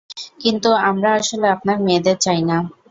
[0.39, 2.57] কিন্তু আমরা আসলে আপনার মেয়েদের চাই না।